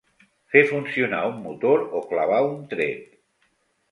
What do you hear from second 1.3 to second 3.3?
un motor o clavar un tret.